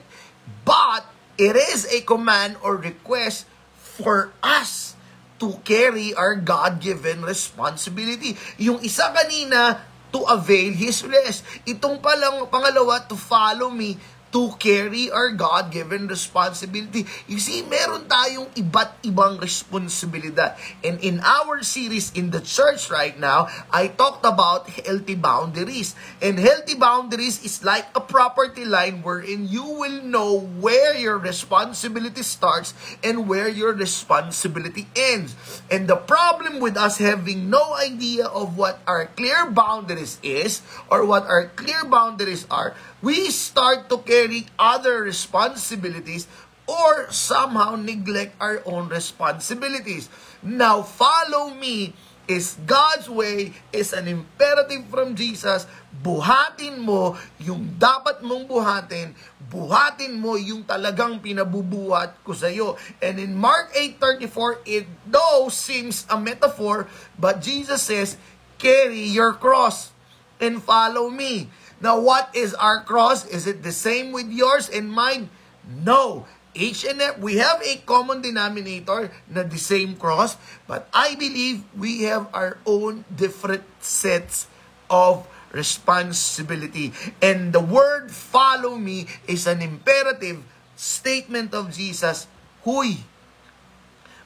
but 0.64 1.04
it 1.36 1.60
is 1.60 1.84
a 1.92 2.00
command 2.08 2.56
or 2.64 2.80
request 2.80 3.44
for 3.76 4.32
us 4.40 4.96
to 5.44 5.60
carry 5.68 6.16
our 6.16 6.40
God-given 6.40 7.28
responsibility. 7.28 8.40
Yung 8.56 8.80
isa 8.80 9.12
kanina, 9.12 9.84
to 10.16 10.24
avail 10.32 10.72
His 10.72 11.04
rest. 11.04 11.44
Itong 11.68 12.00
palang 12.00 12.48
pangalawa, 12.48 13.04
to 13.12 13.20
follow 13.20 13.68
me, 13.68 14.00
to 14.36 14.52
carry 14.60 15.08
our 15.08 15.32
God-given 15.32 16.12
responsibility. 16.12 17.08
You 17.24 17.40
see, 17.40 17.64
meron 17.64 18.12
tayong 18.12 18.52
iba't 18.60 19.00
ibang 19.08 19.40
responsibilidad. 19.40 20.60
And 20.84 21.00
in 21.00 21.24
our 21.24 21.64
series 21.64 22.12
in 22.12 22.36
the 22.36 22.44
church 22.44 22.92
right 22.92 23.16
now, 23.16 23.48
I 23.72 23.88
talked 23.88 24.28
about 24.28 24.68
healthy 24.68 25.16
boundaries. 25.16 25.96
And 26.20 26.36
healthy 26.36 26.76
boundaries 26.76 27.40
is 27.48 27.64
like 27.64 27.88
a 27.96 28.04
property 28.04 28.68
line 28.68 29.08
wherein 29.08 29.48
you 29.48 29.64
will 29.64 30.04
know 30.04 30.44
where 30.60 30.92
your 31.00 31.16
responsibility 31.16 32.28
starts 32.28 32.76
and 33.08 33.32
where 33.32 33.48
your 33.48 33.72
responsibility 33.72 34.92
ends. 35.00 35.40
And 35.72 35.88
the 35.88 35.96
problem 35.96 36.60
with 36.60 36.76
us 36.76 37.00
having 37.00 37.48
no 37.48 37.80
idea 37.80 38.28
of 38.28 38.60
what 38.60 38.84
our 38.84 39.08
clear 39.16 39.48
boundaries 39.48 40.20
is 40.20 40.60
or 40.92 41.08
what 41.08 41.24
our 41.24 41.48
clear 41.56 41.88
boundaries 41.88 42.44
are, 42.52 42.76
we 43.02 43.32
start 43.32 43.90
to 43.90 44.00
carry 44.00 44.48
other 44.60 45.02
responsibilities 45.04 46.28
or 46.66 47.10
somehow 47.12 47.76
neglect 47.78 48.34
our 48.42 48.62
own 48.66 48.90
responsibilities. 48.90 50.10
Now, 50.42 50.82
follow 50.82 51.54
me 51.54 51.94
is 52.26 52.58
God's 52.66 53.06
way, 53.06 53.54
is 53.70 53.94
an 53.94 54.10
imperative 54.10 54.86
from 54.90 55.14
Jesus. 55.14 55.70
Buhatin 55.94 56.82
mo 56.82 57.14
yung 57.38 57.78
dapat 57.78 58.26
mong 58.26 58.50
buhatin. 58.50 59.14
Buhatin 59.46 60.18
mo 60.18 60.34
yung 60.34 60.66
talagang 60.66 61.22
pinabubuhat 61.22 62.18
ko 62.26 62.34
sa 62.34 62.50
iyo. 62.50 62.82
And 62.98 63.22
in 63.22 63.38
Mark 63.38 63.74
8.34, 63.78 64.66
it 64.66 64.86
though 65.06 65.54
seems 65.54 66.10
a 66.10 66.18
metaphor, 66.18 66.90
but 67.18 67.46
Jesus 67.46 67.86
says, 67.86 68.18
carry 68.58 69.06
your 69.06 69.38
cross 69.38 69.94
and 70.42 70.60
follow 70.60 71.14
me. 71.14 71.48
Now, 71.82 72.00
what 72.00 72.32
is 72.34 72.54
our 72.56 72.84
cross? 72.84 73.26
Is 73.28 73.48
it 73.48 73.64
the 73.64 73.76
same 73.76 74.12
with 74.12 74.32
yours 74.32 74.70
and 74.70 74.92
mine? 74.92 75.30
No. 75.68 76.26
Each 76.56 76.88
and 76.88 77.04
every, 77.04 77.20
we 77.20 77.34
have 77.44 77.60
a 77.60 77.84
common 77.84 78.24
denominator 78.24 79.12
na 79.28 79.44
the 79.44 79.60
same 79.60 80.00
cross, 80.00 80.40
but 80.72 80.88
I 80.96 81.20
believe 81.20 81.68
we 81.76 82.08
have 82.08 82.32
our 82.32 82.64
own 82.64 83.04
different 83.12 83.68
sets 83.84 84.48
of 84.88 85.28
responsibility. 85.52 86.96
And 87.20 87.52
the 87.52 87.60
word 87.60 88.08
follow 88.08 88.80
me 88.80 89.12
is 89.28 89.52
an 89.52 89.60
imperative 89.60 90.48
statement 90.80 91.52
of 91.52 91.76
Jesus. 91.76 92.28
Huy, 92.64 93.04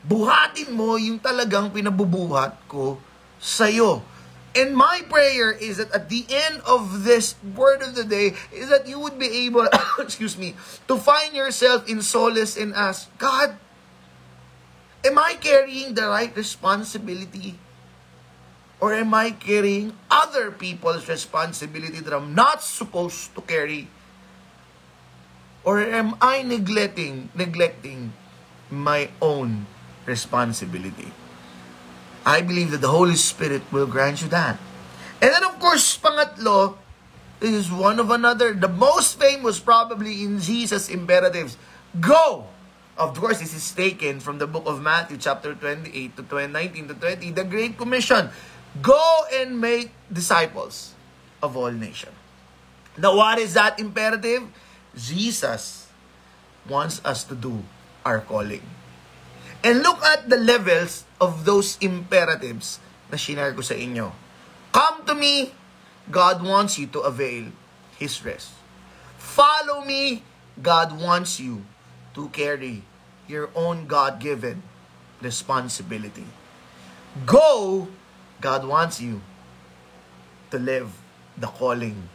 buhatin 0.06 0.70
mo 0.74 1.02
yung 1.02 1.18
talagang 1.18 1.74
pinabubuhat 1.74 2.62
ko 2.70 3.02
sa'yo. 3.42 4.06
And 4.60 4.76
my 4.76 5.00
prayer 5.08 5.56
is 5.56 5.80
that 5.80 5.96
at 5.96 6.12
the 6.12 6.28
end 6.28 6.60
of 6.68 7.08
this 7.08 7.40
word 7.56 7.80
of 7.80 7.96
the 7.96 8.04
day 8.04 8.36
is 8.52 8.68
that 8.68 8.92
you 8.92 9.00
would 9.00 9.16
be 9.16 9.48
able, 9.48 9.64
excuse 10.00 10.36
me, 10.36 10.52
to 10.92 11.00
find 11.00 11.32
yourself 11.32 11.88
in 11.88 12.04
solace 12.04 12.60
and 12.60 12.76
ask, 12.76 13.08
God, 13.16 13.56
am 15.08 15.16
I 15.16 15.40
carrying 15.40 15.96
the 15.96 16.12
right 16.12 16.36
responsibility? 16.36 17.56
Or 18.84 18.92
am 18.92 19.16
I 19.16 19.32
carrying 19.32 19.96
other 20.12 20.52
people's 20.52 21.08
responsibility 21.08 22.04
that 22.04 22.12
I'm 22.12 22.36
not 22.36 22.60
supposed 22.60 23.32
to 23.36 23.42
carry? 23.48 23.88
Or 25.64 25.80
am 25.80 26.20
I 26.20 26.44
neglecting 26.44 27.32
neglecting 27.32 28.12
my 28.68 29.08
own 29.24 29.68
responsibility? 30.04 31.16
I 32.30 32.46
believe 32.46 32.70
that 32.78 32.86
the 32.86 32.94
Holy 32.94 33.18
Spirit 33.18 33.66
will 33.74 33.90
grant 33.90 34.22
you 34.22 34.30
that. 34.30 34.62
And 35.18 35.34
then 35.34 35.42
of 35.42 35.58
course, 35.58 35.98
pangatlo, 35.98 36.78
is 37.42 37.74
one 37.74 37.98
of 37.98 38.14
another. 38.14 38.54
The 38.54 38.70
most 38.70 39.18
famous 39.18 39.58
probably 39.58 40.22
in 40.22 40.38
Jesus' 40.38 40.94
imperatives. 40.94 41.58
Go! 41.98 42.46
Of 43.02 43.18
course, 43.18 43.42
this 43.42 43.58
is 43.58 43.66
taken 43.74 44.20
from 44.20 44.38
the 44.38 44.46
book 44.46 44.70
of 44.70 44.78
Matthew 44.78 45.18
chapter 45.18 45.56
28 45.56 45.90
to 46.22 46.48
19 46.48 46.88
to 46.90 46.94
20, 46.94 47.32
the 47.32 47.48
Great 47.50 47.82
Commission. 47.82 48.30
Go 48.78 49.26
and 49.34 49.58
make 49.58 49.90
disciples 50.14 50.94
of 51.42 51.58
all 51.58 51.72
nations. 51.72 52.14
Now, 52.94 53.16
what 53.16 53.40
is 53.40 53.56
that 53.56 53.80
imperative? 53.80 54.44
Jesus 54.94 55.88
wants 56.68 57.02
us 57.02 57.24
to 57.26 57.34
do 57.34 57.64
our 58.06 58.22
calling. 58.22 58.62
And 59.64 59.84
look 59.84 60.00
at 60.04 60.30
the 60.30 60.38
levels 60.38 61.04
of 61.20 61.44
those 61.44 61.76
imperatives 61.84 62.80
na 63.12 63.20
shinare 63.20 63.52
ko 63.52 63.62
sa 63.62 63.76
inyo. 63.76 64.16
Come 64.72 65.04
to 65.04 65.14
me, 65.16 65.52
God 66.08 66.40
wants 66.40 66.80
you 66.80 66.88
to 66.96 67.04
avail 67.04 67.52
His 68.00 68.24
rest. 68.24 68.56
Follow 69.20 69.84
me, 69.84 70.24
God 70.62 70.96
wants 70.96 71.40
you 71.40 71.68
to 72.16 72.30
carry 72.32 72.88
your 73.28 73.52
own 73.54 73.86
God-given 73.86 74.64
responsibility. 75.22 76.26
Go, 77.26 77.88
God 78.40 78.64
wants 78.64 79.02
you 79.04 79.22
to 80.52 80.58
live 80.58 80.90
the 81.38 81.48
calling 81.48 82.08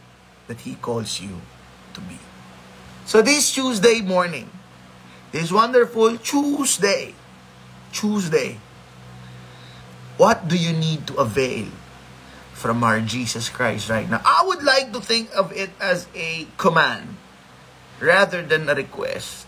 that 0.47 0.65
He 0.65 0.75
calls 0.75 1.21
you 1.21 1.41
to 1.93 2.01
be. 2.01 2.17
So 3.05 3.21
this 3.21 3.53
Tuesday 3.53 4.01
morning, 4.01 4.49
this 5.31 5.51
wonderful 5.51 6.17
Tuesday, 6.17 7.13
Tuesday, 7.95 8.59
what 10.19 10.51
do 10.51 10.59
you 10.59 10.75
need 10.75 11.07
to 11.07 11.15
avail 11.15 11.71
from 12.51 12.83
our 12.83 12.99
Jesus 12.99 13.47
Christ 13.47 13.87
right 13.87 14.03
now? 14.03 14.19
I 14.27 14.43
would 14.43 14.61
like 14.67 14.91
to 14.91 14.99
think 14.99 15.31
of 15.31 15.55
it 15.55 15.71
as 15.79 16.11
a 16.11 16.43
command 16.59 17.15
rather 18.03 18.43
than 18.43 18.67
a 18.67 18.75
request. 18.75 19.47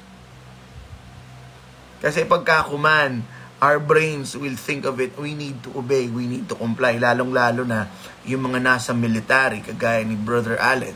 Kasi 2.00 2.24
pagka 2.24 2.64
command, 2.72 3.28
our 3.60 3.82
brains 3.82 4.38
will 4.38 4.56
think 4.56 4.86
of 4.86 5.02
it, 5.02 5.18
we 5.18 5.34
need 5.34 5.60
to 5.66 5.74
obey, 5.76 6.08
we 6.08 6.30
need 6.30 6.46
to 6.48 6.56
comply, 6.56 6.96
lalong-lalo 7.02 7.66
na 7.66 7.90
yung 8.22 8.46
mga 8.46 8.62
nasa 8.62 8.94
military, 8.94 9.66
kagaya 9.66 10.06
ni 10.06 10.14
Brother 10.14 10.56
Allen. 10.62 10.94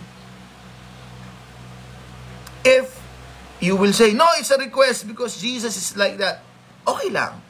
If 2.62 2.93
you 3.58 3.74
will 3.74 3.98
say, 3.98 4.13
no, 4.13 4.29
it's 4.38 4.53
a 4.53 4.62
request 4.62 5.10
because 5.10 5.41
Jesus 5.41 5.74
is 5.74 5.98
like 5.98 6.22
that, 6.22 6.46
okay 6.88 7.09
lang. 7.09 7.41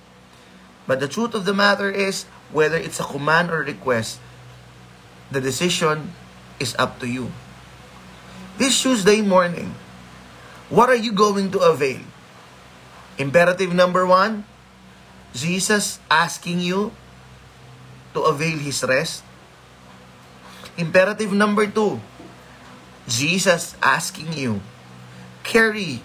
But 0.88 1.00
the 1.00 1.08
truth 1.08 1.34
of 1.34 1.46
the 1.46 1.54
matter 1.54 1.90
is, 1.90 2.26
whether 2.52 2.76
it's 2.76 3.00
a 3.00 3.08
command 3.08 3.52
or 3.52 3.64
request, 3.64 4.20
the 5.32 5.40
decision 5.40 6.12
is 6.60 6.76
up 6.76 7.00
to 7.00 7.08
you. 7.08 7.32
This 8.58 8.76
Tuesday 8.82 9.22
morning, 9.22 9.74
what 10.70 10.90
are 10.90 11.00
you 11.00 11.12
going 11.12 11.52
to 11.56 11.60
avail? 11.64 12.04
Imperative 13.18 13.74
number 13.74 14.06
one, 14.06 14.44
Jesus 15.34 16.00
asking 16.12 16.60
you 16.60 16.92
to 18.14 18.22
avail 18.28 18.60
His 18.60 18.84
rest. 18.84 19.24
Imperative 20.78 21.32
number 21.32 21.68
two, 21.68 22.00
Jesus 23.08 23.76
asking 23.82 24.34
you, 24.34 24.60
carry 25.44 26.04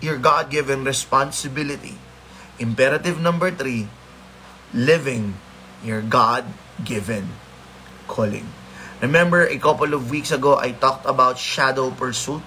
your 0.00 0.16
God-given 0.16 0.84
responsibility. 0.84 1.96
Imperative 2.60 3.16
number 3.16 3.48
three, 3.48 3.88
living 4.76 5.40
your 5.80 6.04
God-given 6.04 7.32
calling. 8.04 8.44
Remember, 9.00 9.48
a 9.48 9.56
couple 9.56 9.96
of 9.96 10.12
weeks 10.12 10.28
ago, 10.28 10.60
I 10.60 10.76
talked 10.76 11.08
about 11.08 11.40
shadow 11.40 11.88
pursuit. 11.88 12.44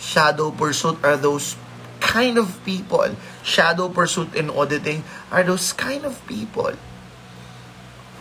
Shadow 0.00 0.50
pursuit 0.50 1.04
are 1.04 1.20
those 1.20 1.54
kind 2.00 2.40
of 2.40 2.56
people. 2.64 3.12
Shadow 3.44 3.92
pursuit 3.92 4.32
and 4.34 4.48
auditing 4.48 5.04
are 5.30 5.44
those 5.44 5.76
kind 5.76 6.08
of 6.08 6.16
people 6.24 6.72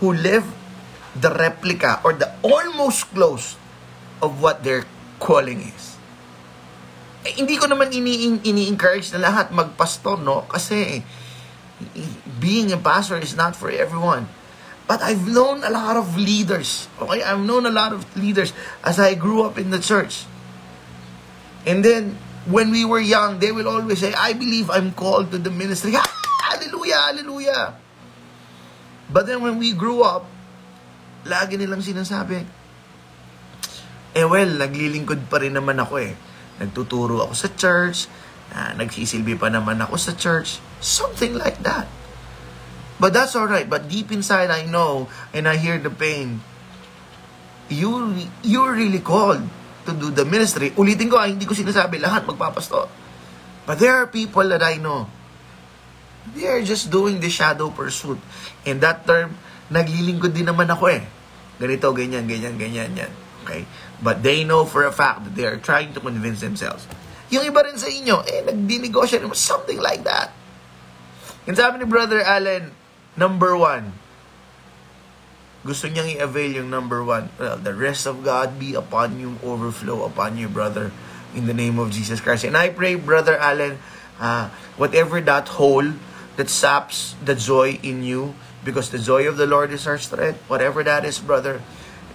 who 0.03 0.11
live 0.11 0.43
the 1.15 1.31
replica 1.31 2.03
or 2.03 2.11
the 2.11 2.27
almost 2.43 3.07
close 3.15 3.55
of 4.21 4.43
what 4.43 4.63
their 4.67 4.83
calling 5.19 5.61
is 5.61 5.90
eh, 7.25 7.33
hindi 7.37 7.57
ko 7.57 7.69
naman 7.69 7.93
ini 7.93 8.41
ini-encourage 8.41 9.13
na 9.13 9.29
lahat 9.29 9.53
magpastor, 9.53 10.21
no? 10.21 10.45
Kasi 10.49 11.05
being 12.41 12.73
a 12.73 12.79
pastor 12.79 13.17
is 13.21 13.37
not 13.37 13.53
for 13.53 13.69
everyone. 13.69 14.29
But 14.89 14.99
I've 15.01 15.23
known 15.23 15.63
a 15.63 15.71
lot 15.71 15.95
of 15.95 16.17
leaders. 16.17 16.89
Okay, 16.99 17.23
I've 17.23 17.41
known 17.41 17.63
a 17.65 17.73
lot 17.73 17.95
of 17.95 18.03
leaders 18.17 18.51
as 18.83 18.99
I 18.99 19.15
grew 19.15 19.45
up 19.47 19.55
in 19.55 19.71
the 19.71 19.79
church. 19.79 20.27
And 21.63 21.85
then 21.85 22.17
when 22.49 22.73
we 22.73 22.83
were 22.83 22.99
young, 22.99 23.39
they 23.39 23.53
will 23.53 23.69
always 23.69 24.01
say, 24.01 24.11
"I 24.17 24.33
believe 24.33 24.67
I'm 24.73 24.91
called 24.91 25.31
to 25.31 25.39
the 25.39 25.53
ministry." 25.53 25.95
hallelujah, 26.49 26.99
hallelujah. 27.13 27.63
But 29.07 29.29
then 29.29 29.45
when 29.45 29.61
we 29.61 29.71
grew 29.77 30.01
up, 30.01 30.25
lagi 31.23 31.55
nilang 31.55 31.85
sinasabi, 31.85 32.43
eh 34.17 34.25
well, 34.25 34.49
naglilingkod 34.57 35.29
pa 35.29 35.39
rin 35.39 35.55
naman 35.55 35.77
ako 35.77 36.01
eh 36.01 36.17
nagtuturo 36.61 37.25
ako 37.25 37.33
sa 37.33 37.49
church, 37.57 38.05
uh, 38.53 38.77
nagsisilbi 38.77 39.33
pa 39.33 39.49
naman 39.49 39.81
ako 39.81 39.97
sa 39.97 40.13
church, 40.13 40.61
something 40.77 41.33
like 41.33 41.57
that. 41.65 41.89
But 43.01 43.17
that's 43.17 43.33
all 43.33 43.49
right. 43.49 43.65
But 43.65 43.89
deep 43.89 44.13
inside, 44.13 44.53
I 44.53 44.69
know 44.69 45.09
and 45.33 45.49
I 45.49 45.57
hear 45.57 45.81
the 45.81 45.89
pain. 45.89 46.45
You 47.65 48.13
you're 48.45 48.77
really 48.77 49.01
called 49.01 49.41
to 49.89 49.91
do 49.97 50.13
the 50.13 50.21
ministry. 50.21 50.69
Ulitin 50.77 51.09
ko, 51.09 51.17
ah, 51.17 51.25
hindi 51.25 51.49
ko 51.49 51.57
sinasabi 51.57 51.97
lahat 51.97 52.29
magpapastor. 52.29 52.85
But 53.65 53.81
there 53.81 53.97
are 53.97 54.05
people 54.05 54.45
that 54.53 54.61
I 54.61 54.77
know. 54.77 55.09
They 56.37 56.45
are 56.45 56.61
just 56.61 56.93
doing 56.93 57.17
the 57.17 57.33
shadow 57.33 57.73
pursuit. 57.73 58.21
In 58.69 58.77
that 58.85 59.09
term, 59.09 59.33
naglilingkod 59.73 60.37
din 60.37 60.45
naman 60.45 60.69
ako 60.69 60.93
eh. 60.93 61.01
Ganito, 61.57 61.89
ganyan, 61.97 62.29
ganyan, 62.29 62.53
ganyan, 62.61 62.93
yan. 62.93 63.11
Okay? 63.43 63.65
But 64.01 64.23
they 64.23 64.43
know 64.43 64.65
for 64.65 64.85
a 64.85 64.91
fact 64.91 65.25
that 65.25 65.35
they 65.35 65.45
are 65.45 65.57
trying 65.57 65.93
to 65.93 65.99
convince 65.99 66.41
themselves. 66.41 66.85
Yung 67.31 67.47
iba 67.47 67.63
rin 67.63 67.79
sa 67.79 67.87
inyo, 67.87 68.27
eh, 68.27 68.43
nagdinegosyo 68.43 69.23
rin, 69.23 69.31
something 69.33 69.79
like 69.79 70.03
that. 70.03 70.35
Yung 71.47 71.55
sabi 71.55 71.81
ni 71.81 71.87
Brother 71.87 72.19
Allen, 72.21 72.75
number 73.15 73.55
one, 73.55 73.95
gusto 75.61 75.85
niyang 75.85 76.17
i-avail 76.17 76.57
yung 76.57 76.69
number 76.73 77.05
one. 77.05 77.29
Well, 77.37 77.57
the 77.57 77.73
rest 77.73 78.09
of 78.09 78.25
God 78.25 78.57
be 78.57 78.73
upon 78.73 79.21
you, 79.21 79.37
overflow 79.45 80.03
upon 80.05 80.37
you, 80.37 80.49
brother, 80.49 80.89
in 81.37 81.45
the 81.45 81.53
name 81.53 81.77
of 81.77 81.93
Jesus 81.93 82.19
Christ. 82.19 82.43
And 82.43 82.57
I 82.57 82.73
pray, 82.73 82.97
Brother 82.97 83.37
Allen, 83.37 83.77
uh, 84.19 84.49
whatever 84.75 85.21
that 85.21 85.61
hole 85.61 85.93
that 86.35 86.49
saps 86.49 87.13
the 87.23 87.37
joy 87.37 87.77
in 87.85 88.01
you, 88.01 88.33
because 88.65 88.89
the 88.89 88.99
joy 88.99 89.29
of 89.29 89.37
the 89.37 89.45
Lord 89.45 89.71
is 89.71 89.85
our 89.85 89.97
strength, 89.97 90.41
whatever 90.49 90.83
that 90.83 91.05
is, 91.05 91.19
brother, 91.21 91.61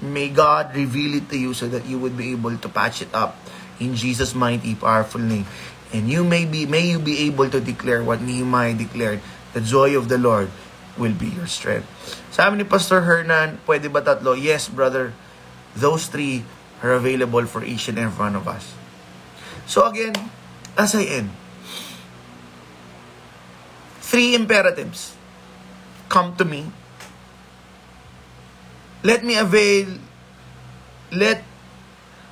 may 0.03 0.29
God 0.29 0.75
reveal 0.75 1.15
it 1.17 1.29
to 1.31 1.39
you 1.39 1.55
so 1.55 1.69
that 1.69 1.87
you 1.87 1.99
would 1.99 2.17
be 2.17 2.33
able 2.33 2.57
to 2.57 2.69
patch 2.69 3.03
it 3.03 3.13
up 3.15 3.37
in 3.81 3.95
Jesus' 3.95 4.35
mighty, 4.35 4.75
powerful 4.75 5.21
name. 5.21 5.47
And 5.93 6.11
you 6.11 6.25
may 6.25 6.45
be, 6.45 6.67
may 6.67 6.87
you 6.91 6.99
be 6.99 7.27
able 7.31 7.49
to 7.51 7.61
declare 7.61 8.03
what 8.03 8.21
Nehemiah 8.21 8.75
declared, 8.75 9.21
the 9.53 9.61
joy 9.61 9.97
of 9.97 10.09
the 10.09 10.19
Lord 10.19 10.51
will 10.99 11.15
be 11.15 11.29
your 11.29 11.47
strength. 11.47 11.87
Sabi 12.33 12.61
ni 12.61 12.65
Pastor 12.65 13.05
Hernan, 13.05 13.61
pwede 13.65 13.93
ba 13.93 14.03
tatlo? 14.03 14.37
Yes, 14.37 14.69
brother. 14.69 15.13
Those 15.77 16.09
three 16.09 16.45
are 16.83 16.93
available 16.97 17.45
for 17.45 17.65
each 17.65 17.89
and 17.89 18.01
every 18.01 18.17
one 18.17 18.37
of 18.37 18.49
us. 18.49 18.73
So 19.69 19.85
again, 19.89 20.17
as 20.77 20.97
I 20.97 21.05
end, 21.05 21.31
three 24.01 24.35
imperatives. 24.35 25.17
Come 26.09 26.37
to 26.37 26.45
me. 26.45 26.71
Let 29.07 29.23
me 29.23 29.39
avail, 29.39 30.03
let 31.15 31.47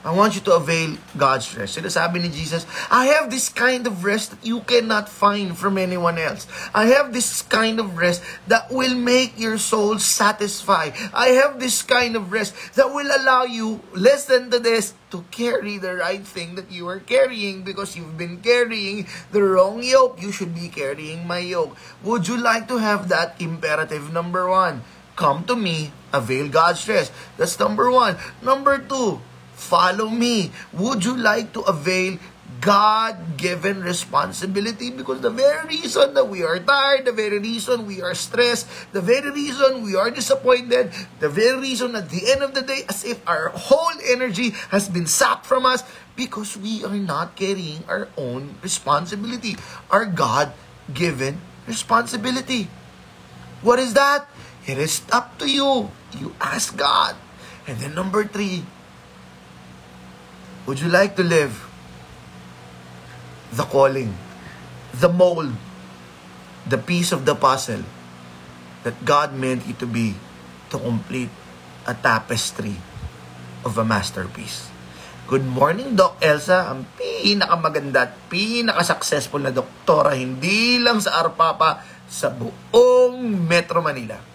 I 0.04 0.12
want 0.12 0.35
you 0.35 0.43
to 0.50 0.61
avail 0.61 0.99
God's 1.16 1.49
rest. 1.57 1.78
Sinasabi 1.81 2.21
ni 2.21 2.28
Jesus, 2.28 2.69
I 2.90 3.14
have 3.16 3.31
this 3.31 3.49
kind 3.49 3.87
of 3.87 4.04
rest 4.04 4.37
that 4.37 4.43
you 4.45 4.61
cannot 4.66 5.09
find 5.09 5.57
from 5.57 5.78
anyone 5.78 6.19
else. 6.19 6.50
I 6.75 6.93
have 6.93 7.14
this 7.14 7.40
kind 7.40 7.78
of 7.78 7.97
rest 7.97 8.21
that 8.50 8.69
will 8.75 8.93
make 8.93 9.38
your 9.40 9.57
soul 9.57 9.97
satisfied. 10.02 10.93
I 11.14 11.40
have 11.40 11.57
this 11.57 11.81
kind 11.81 12.21
of 12.21 12.35
rest 12.35 12.52
that 12.75 12.93
will 12.93 13.09
allow 13.09 13.49
you, 13.49 13.81
listen 13.97 14.50
to 14.50 14.59
this, 14.59 14.93
to 15.09 15.25
carry 15.31 15.78
the 15.78 15.97
right 15.97 16.26
thing 16.26 16.59
that 16.59 16.69
you 16.75 16.85
are 16.90 17.00
carrying 17.00 17.62
because 17.62 17.97
you've 17.97 18.19
been 18.19 18.45
carrying 18.45 19.07
the 19.33 19.40
wrong 19.40 19.81
yoke. 19.81 20.21
You 20.21 20.35
should 20.37 20.52
be 20.52 20.69
carrying 20.69 21.25
my 21.25 21.40
yoke. 21.40 21.78
Would 22.02 22.28
you 22.28 22.37
like 22.37 22.69
to 22.69 22.76
have 22.76 23.09
that 23.09 23.40
imperative 23.40 24.12
number 24.12 24.50
one? 24.50 24.85
Come 25.16 25.44
to 25.47 25.54
me, 25.54 25.92
avail 26.12 26.49
God's 26.49 26.88
rest. 26.88 27.12
That's 27.37 27.59
number 27.59 27.90
one. 27.90 28.16
Number 28.42 28.78
two, 28.78 29.21
follow 29.54 30.09
me. 30.09 30.50
Would 30.73 31.04
you 31.04 31.16
like 31.16 31.52
to 31.54 31.61
avail 31.62 32.18
God-given 32.61 33.83
responsibility 33.83 34.90
because 34.90 35.21
the 35.21 35.30
very 35.30 35.68
reason 35.68 36.14
that 36.14 36.28
we 36.28 36.42
are 36.42 36.59
tired, 36.59 37.04
the 37.04 37.12
very 37.12 37.38
reason 37.38 37.87
we 37.87 38.00
are 38.00 38.14
stressed, 38.14 38.68
the 38.92 39.00
very 39.00 39.31
reason 39.31 39.83
we 39.83 39.96
are 39.96 40.11
disappointed, 40.11 40.92
the 41.20 41.29
very 41.29 41.61
reason 41.61 41.94
at 41.94 42.09
the 42.11 42.31
end 42.31 42.42
of 42.42 42.55
the 42.55 42.62
day 42.62 42.83
as 42.88 43.05
if 43.05 43.20
our 43.29 43.50
whole 43.50 43.92
energy 44.09 44.50
has 44.70 44.88
been 44.88 45.07
sapped 45.07 45.44
from 45.44 45.66
us 45.66 45.85
because 46.16 46.57
we 46.57 46.85
are 46.85 46.96
not 46.96 47.37
carrying 47.37 47.85
our 47.88 48.09
own 48.16 48.55
responsibility, 48.62 49.57
our 49.90 50.07
God-given 50.07 51.40
responsibility. 51.66 52.68
What 53.61 53.79
is 53.79 53.94
that? 53.94 54.29
It 54.64 54.81
is 54.81 55.05
up 55.12 55.37
to 55.40 55.46
you. 55.48 55.92
You 56.16 56.33
ask 56.40 56.72
God. 56.72 57.20
And 57.68 57.77
then 57.81 57.92
number 57.92 58.24
three, 58.24 58.64
would 60.64 60.81
you 60.81 60.88
like 60.88 61.20
to 61.20 61.24
live 61.24 61.68
the 63.53 63.68
calling, 63.68 64.16
the 64.96 65.12
mold, 65.12 65.53
the 66.64 66.81
piece 66.81 67.12
of 67.12 67.29
the 67.29 67.37
puzzle 67.37 67.85
that 68.88 68.96
God 69.05 69.37
meant 69.37 69.68
you 69.68 69.77
to 69.85 69.88
be 69.88 70.16
to 70.72 70.81
complete 70.81 71.33
a 71.85 71.92
tapestry 71.92 72.81
of 73.68 73.77
a 73.77 73.85
masterpiece? 73.85 74.72
Good 75.29 75.44
morning, 75.44 75.96
Doc 75.96 76.20
Elsa. 76.24 76.72
Ang 76.72 76.88
pinakamaganda 76.96 78.09
at 78.09 78.12
pinaka-successful 78.33 79.44
na 79.44 79.53
doktora, 79.53 80.16
hindi 80.16 80.81
lang 80.81 81.00
sa 81.05 81.20
Arpapa, 81.20 81.85
sa 82.09 82.29
buong 82.29 83.44
Metro 83.44 83.81
Manila. 83.81 84.34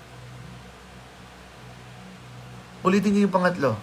Ulitin 2.84 3.12
niyo 3.16 3.28
yung 3.28 3.36
pangatlo. 3.36 3.76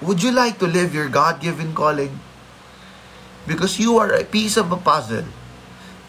Would 0.00 0.24
you 0.24 0.32
like 0.32 0.56
to 0.58 0.66
live 0.66 0.96
your 0.96 1.12
God-given 1.12 1.76
calling? 1.76 2.18
Because 3.46 3.78
you 3.78 4.00
are 4.00 4.10
a 4.10 4.24
piece 4.24 4.56
of 4.56 4.72
a 4.72 4.80
puzzle 4.80 5.28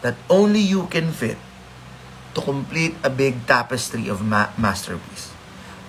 that 0.00 0.16
only 0.32 0.60
you 0.60 0.88
can 0.88 1.12
fit 1.12 1.36
to 2.34 2.40
complete 2.40 2.96
a 3.04 3.10
big 3.12 3.46
tapestry 3.46 4.08
of 4.08 4.24
ma- 4.24 4.50
masterpiece. 4.56 5.30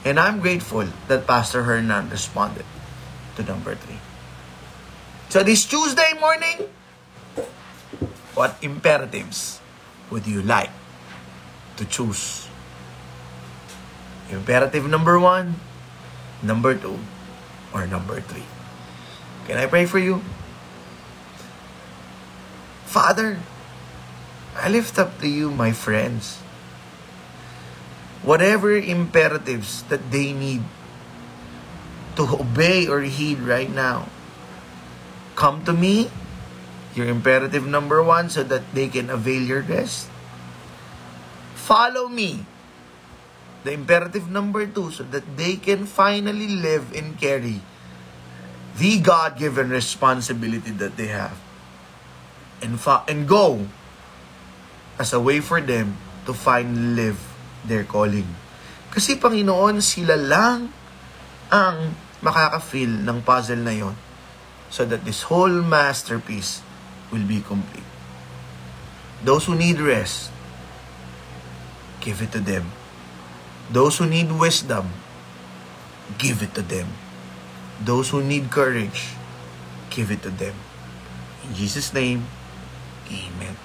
And 0.03 0.19
I'm 0.19 0.43
grateful 0.43 0.87
that 1.07 1.25
Pastor 1.25 1.63
Hernan 1.63 2.11
responded 2.11 2.67
to 3.35 3.43
number 3.43 3.75
three. 3.75 4.03
So 5.31 5.41
this 5.41 5.65
Tuesday 5.65 6.13
morning, 6.19 6.67
what 8.35 8.59
imperatives 8.61 9.63
would 10.11 10.27
you 10.27 10.43
like 10.43 10.69
to 11.77 11.85
choose? 11.85 12.51
Imperative 14.29 14.87
number 14.87 15.19
one, 15.19 15.59
number 16.41 16.75
two, 16.75 16.99
or 17.73 17.87
number 17.87 18.21
three? 18.21 18.47
Can 19.47 19.57
I 19.57 19.65
pray 19.65 19.85
for 19.85 19.99
you? 19.99 20.23
Father, 22.85 23.39
I 24.55 24.69
lift 24.69 24.99
up 24.99 25.19
to 25.19 25.27
you 25.27 25.49
my 25.49 25.73
friends. 25.73 26.37
Whatever 28.21 28.77
imperatives 28.77 29.83
that 29.89 30.11
they 30.13 30.31
need 30.31 30.63
to 32.15 32.23
obey 32.39 32.87
or 32.87 33.01
heed 33.01 33.41
right 33.41 33.67
now, 33.67 34.07
come 35.35 35.65
to 35.65 35.73
me, 35.73 36.07
your 36.95 37.09
imperative 37.09 37.65
number 37.65 37.99
one, 37.99 38.29
so 38.29 38.43
that 38.43 38.63
they 38.71 38.87
can 38.87 39.09
avail 39.09 39.41
your 39.41 39.61
rest. 39.65 40.07
Follow 41.57 42.07
me, 42.07 42.45
the 43.63 43.71
imperative 43.71 44.29
number 44.29 44.67
two, 44.67 44.91
so 44.91 45.03
that 45.09 45.23
they 45.35 45.55
can 45.55 45.87
finally 45.87 46.47
live 46.59 46.91
and 46.95 47.15
carry 47.19 47.63
the 48.77 48.99
God 48.99 49.37
given 49.37 49.69
responsibility 49.69 50.71
that 50.77 50.97
they 50.97 51.07
have. 51.07 51.37
And, 52.61 52.79
fa- 52.79 53.03
and 53.07 53.27
go 53.27 53.67
as 54.99 55.11
a 55.11 55.19
way 55.19 55.39
for 55.39 55.59
them 55.59 55.97
to 56.25 56.33
finally 56.33 57.07
live 57.07 57.19
their 57.65 57.83
calling. 57.83 58.27
Kasi 58.91 59.17
Panginoon, 59.17 59.81
sila 59.81 60.15
lang 60.15 60.71
ang 61.51 61.97
makaka-feel 62.23 63.03
ng 63.03 63.19
puzzle 63.25 63.59
na 63.59 63.75
yon 63.75 63.95
so 64.73 64.85
that 64.85 65.05
this 65.05 65.27
whole 65.29 65.61
masterpiece 65.61 66.63
will 67.11 67.25
be 67.27 67.43
complete. 67.45 67.85
Those 69.21 69.45
who 69.45 69.53
need 69.53 69.77
rest, 69.77 70.33
give 72.01 72.21
it 72.25 72.31
to 72.33 72.41
them. 72.41 72.65
Those 73.71 74.01
who 74.01 74.09
need 74.09 74.31
wisdom, 74.31 74.91
give 76.17 76.43
it 76.43 76.55
to 76.55 76.63
them. 76.63 76.91
Those 77.79 78.09
who 78.11 78.23
need 78.23 78.51
courage, 78.51 79.15
give 79.93 80.11
it 80.11 80.23
to 80.23 80.31
them. 80.31 80.55
In 81.47 81.55
Jesus' 81.55 81.93
name, 81.93 82.27
Amen. 83.11 83.55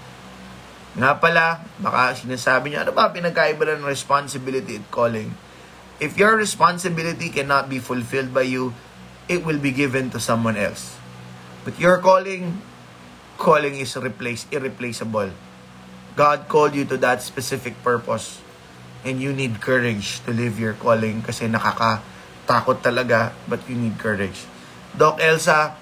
Nga 0.98 1.22
pala, 1.22 1.62
baka 1.78 2.18
sinasabi 2.18 2.74
niya, 2.74 2.82
ano 2.82 2.90
ba 2.90 3.14
pinagkaiba 3.14 3.78
ng 3.78 3.86
responsibility 3.86 4.82
at 4.82 4.86
calling? 4.90 5.30
If 6.02 6.18
your 6.18 6.34
responsibility 6.34 7.30
cannot 7.30 7.70
be 7.70 7.78
fulfilled 7.78 8.34
by 8.34 8.46
you, 8.46 8.74
it 9.30 9.46
will 9.46 9.58
be 9.58 9.70
given 9.70 10.10
to 10.10 10.18
someone 10.18 10.58
else. 10.58 10.98
But 11.62 11.78
your 11.78 11.98
calling, 12.02 12.62
calling 13.38 13.78
is 13.78 13.94
replace, 13.94 14.46
irreplaceable. 14.50 15.30
God 16.18 16.50
called 16.50 16.74
you 16.74 16.82
to 16.90 16.98
that 16.98 17.22
specific 17.22 17.78
purpose. 17.86 18.42
And 19.06 19.22
you 19.22 19.30
need 19.30 19.62
courage 19.62 20.22
to 20.26 20.34
live 20.34 20.58
your 20.58 20.74
calling 20.74 21.22
kasi 21.22 21.46
nakakatakot 21.46 22.82
talaga, 22.82 23.30
but 23.46 23.62
you 23.70 23.78
need 23.78 23.94
courage. 24.00 24.46
Doc 24.96 25.22
Elsa, 25.22 25.78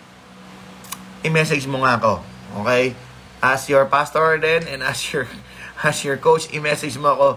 i-message 1.25 1.65
mo 1.65 1.81
nga 1.83 1.97
ako. 1.97 2.13
Okay? 2.61 2.97
as 3.43 3.69
your 3.69 3.85
pastor 3.87 4.39
then 4.41 4.67
and 4.69 4.83
as 4.83 5.13
your 5.13 5.29
as 5.87 6.05
your 6.05 6.17
coach, 6.17 6.49
i-message 6.51 6.97
mo 6.97 7.13
ako, 7.13 7.29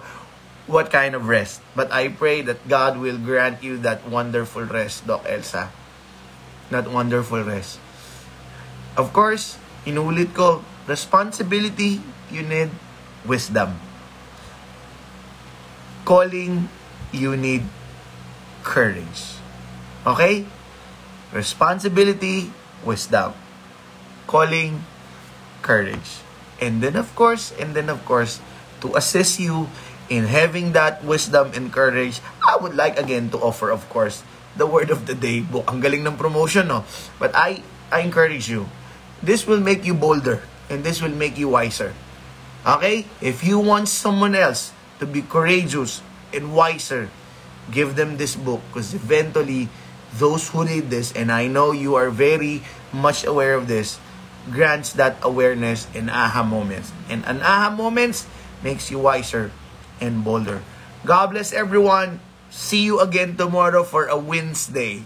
what 0.65 0.88
kind 0.89 1.13
of 1.13 1.28
rest. 1.28 1.62
But 1.76 1.92
I 1.92 2.08
pray 2.08 2.42
that 2.48 2.63
God 2.68 2.98
will 2.98 3.20
grant 3.20 3.62
you 3.62 3.78
that 3.84 4.08
wonderful 4.08 4.63
rest, 4.63 5.06
Doc 5.06 5.28
Elsa. 5.28 5.70
That 6.72 6.88
wonderful 6.88 7.44
rest. 7.44 7.82
Of 8.96 9.12
course, 9.12 9.60
inulit 9.84 10.34
ko, 10.34 10.63
responsibility, 10.88 12.00
you 12.32 12.46
need 12.46 12.72
wisdom. 13.26 13.76
Calling, 16.10 16.74
you 17.13 17.38
need 17.38 17.69
courage. 18.65 19.38
Okay? 20.10 20.50
Responsibility, 21.30 22.50
wisdom. 22.82 23.38
Calling, 24.26 24.82
courage. 25.62 26.26
And 26.58 26.82
then 26.82 26.98
of 26.98 27.13
course, 27.13 27.54
and 27.62 27.78
then 27.78 27.93
of 27.93 28.02
course, 28.10 28.41
to 28.82 28.89
assist 28.98 29.38
you 29.38 29.69
in 30.10 30.26
having 30.26 30.74
that 30.74 31.06
wisdom 31.06 31.54
and 31.54 31.69
courage, 31.69 32.26
I 32.41 32.58
would 32.58 32.74
like 32.74 32.98
again 32.98 33.30
to 33.30 33.38
offer 33.38 33.69
of 33.69 33.86
course 33.93 34.26
the 34.58 34.65
word 34.65 34.89
of 34.89 35.06
the 35.06 35.13
day 35.13 35.45
book. 35.45 35.69
Ang 35.69 35.78
galing 35.78 36.10
ng 36.10 36.17
promotion, 36.17 36.74
no? 36.74 36.89
But 37.22 37.38
I 37.38 37.62
I 37.93 38.02
encourage 38.02 38.50
you. 38.50 38.65
This 39.22 39.45
will 39.45 39.62
make 39.62 39.86
you 39.86 39.93
bolder 39.93 40.41
and 40.74 40.82
this 40.82 41.06
will 41.06 41.13
make 41.13 41.38
you 41.38 41.54
wiser. 41.54 41.93
Okay? 42.65 43.06
If 43.22 43.45
you 43.45 43.62
want 43.62 43.93
someone 43.93 44.34
else 44.34 44.74
to 44.99 45.05
be 45.05 45.21
courageous 45.21 46.01
and 46.33 46.53
wiser, 46.53 47.09
give 47.71 47.95
them 47.95 48.17
this 48.17 48.35
book 48.35 48.62
because 48.69 48.93
eventually 48.93 49.69
those 50.17 50.49
who 50.49 50.63
read 50.63 50.89
this 50.89 51.12
and 51.13 51.31
I 51.31 51.47
know 51.47 51.71
you 51.71 51.95
are 51.95 52.09
very 52.09 52.62
much 52.91 53.25
aware 53.25 53.55
of 53.55 53.67
this 53.67 53.99
grants 54.49 54.93
that 54.93 55.17
awareness 55.21 55.88
and 55.93 56.09
aha 56.09 56.43
moments. 56.43 56.91
And 57.09 57.25
an 57.25 57.41
aha 57.41 57.69
moments 57.69 58.25
makes 58.63 58.89
you 58.89 58.99
wiser 58.99 59.51
and 60.01 60.23
bolder. 60.23 60.62
God 61.05 61.31
bless 61.31 61.53
everyone. 61.53 62.19
See 62.49 62.83
you 62.83 62.99
again 62.99 63.38
tomorrow 63.38 63.83
for 63.83 64.07
a 64.07 64.17
Wednesday. 64.17 65.05